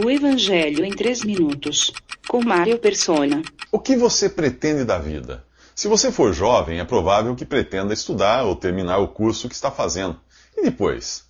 [0.00, 1.92] O Evangelho em 3 minutos.
[2.28, 3.42] Com Mário Persona.
[3.72, 5.44] O que você pretende da vida?
[5.74, 9.72] Se você for jovem, é provável que pretenda estudar ou terminar o curso que está
[9.72, 10.16] fazendo.
[10.56, 11.24] E depois?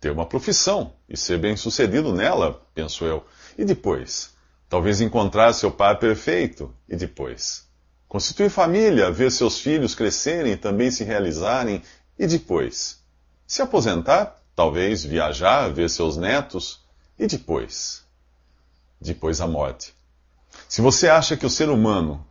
[0.00, 3.26] Ter uma profissão e ser bem-sucedido nela, penso eu.
[3.58, 4.30] E depois?
[4.70, 6.74] Talvez encontrar seu par perfeito.
[6.88, 7.68] E depois?
[8.08, 11.82] Constituir família, ver seus filhos crescerem e também se realizarem.
[12.18, 13.04] E depois?
[13.46, 16.82] Se aposentar, talvez viajar, ver seus netos.
[17.18, 18.03] E depois?
[19.04, 19.94] Depois da morte.
[20.68, 22.24] Se você acha que o ser humano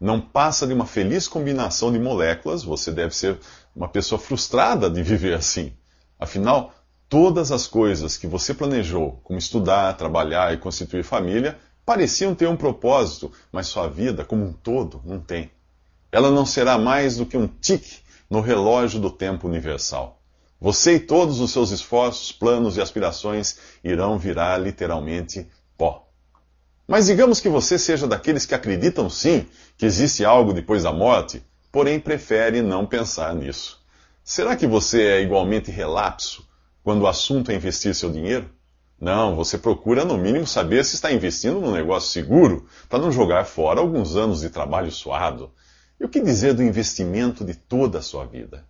[0.00, 3.38] não passa de uma feliz combinação de moléculas, você deve ser
[3.76, 5.72] uma pessoa frustrada de viver assim.
[6.18, 6.72] Afinal,
[7.08, 12.56] todas as coisas que você planejou, como estudar, trabalhar e constituir família, pareciam ter um
[12.56, 15.50] propósito, mas sua vida, como um todo, não tem.
[16.12, 20.20] Ela não será mais do que um tique no relógio do tempo universal.
[20.60, 26.09] Você e todos os seus esforços, planos e aspirações irão virar literalmente pó.
[26.90, 29.46] Mas digamos que você seja daqueles que acreditam sim
[29.78, 33.80] que existe algo depois da morte, porém prefere não pensar nisso.
[34.24, 36.44] Será que você é igualmente relapso
[36.82, 38.50] quando o assunto é investir seu dinheiro?
[39.00, 43.44] Não, você procura no mínimo saber se está investindo num negócio seguro para não jogar
[43.44, 45.52] fora alguns anos de trabalho suado.
[46.00, 48.64] E o que dizer do investimento de toda a sua vida?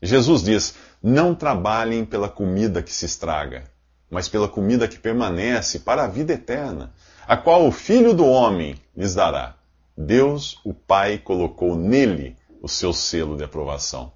[0.00, 3.64] Jesus diz: Não trabalhem pela comida que se estraga,
[4.10, 6.92] mas pela comida que permanece para a vida eterna
[7.30, 9.54] a qual o Filho do Homem lhes dará.
[9.96, 14.12] Deus, o Pai, colocou nele o seu selo de aprovação.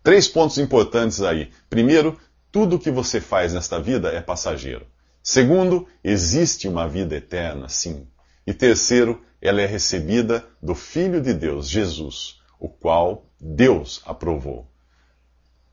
[0.00, 1.50] Três pontos importantes aí.
[1.68, 2.16] Primeiro,
[2.52, 4.86] tudo o que você faz nesta vida é passageiro.
[5.20, 8.06] Segundo, existe uma vida eterna, sim.
[8.46, 14.70] E terceiro, ela é recebida do Filho de Deus, Jesus, o qual Deus aprovou.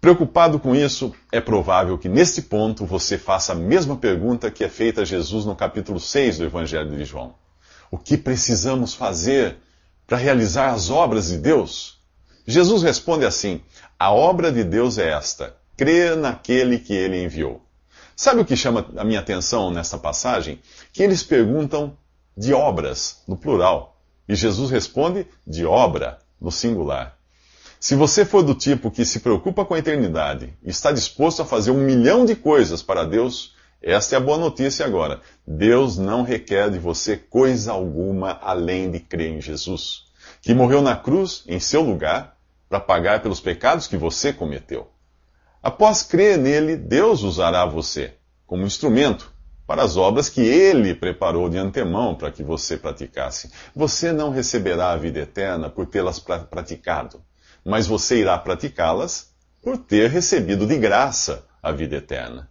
[0.04, 4.68] Preocupado com isso, é provável que neste ponto você faça a mesma pergunta que é
[4.68, 7.36] feita a Jesus no capítulo 6 do Evangelho de João.
[7.90, 9.56] O que precisamos fazer
[10.06, 12.02] para realizar as obras de Deus?
[12.46, 13.62] Jesus responde assim:
[13.98, 17.62] A obra de Deus é esta, crer naquele que ele enviou.
[18.14, 20.60] Sabe o que chama a minha atenção nesta passagem?
[20.92, 21.98] Que eles perguntam
[22.36, 23.98] de obras, no plural,
[24.28, 27.18] e Jesus responde de obra, no singular.
[27.84, 31.46] Se você for do tipo que se preocupa com a eternidade e está disposto a
[31.46, 35.20] fazer um milhão de coisas para Deus, esta é a boa notícia agora.
[35.46, 40.06] Deus não requer de você coisa alguma além de crer em Jesus,
[40.42, 42.38] que morreu na cruz em seu lugar
[42.70, 44.90] para pagar pelos pecados que você cometeu.
[45.62, 48.14] Após crer nele, Deus usará você
[48.48, 49.30] como instrumento
[49.68, 53.52] para as obras que ele preparou de antemão para que você praticasse.
[53.76, 57.22] Você não receberá a vida eterna por tê-las praticado
[57.66, 59.32] mas você irá praticá-las
[59.62, 62.50] por ter recebido de graça a vida eterna.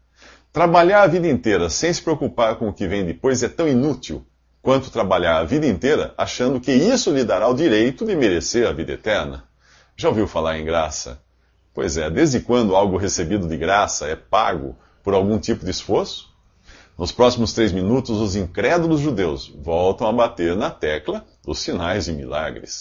[0.53, 4.27] Trabalhar a vida inteira sem se preocupar com o que vem depois é tão inútil
[4.63, 8.73] quanto trabalhar a vida inteira achando que isso lhe dará o direito de merecer a
[8.73, 9.45] vida eterna.
[9.97, 11.21] Já ouviu falar em graça?
[11.75, 16.31] Pois é, desde quando algo recebido de graça é pago por algum tipo de esforço?
[16.99, 22.13] Nos próximos três minutos, os incrédulos judeus voltam a bater na tecla dos sinais e
[22.13, 22.81] milagres.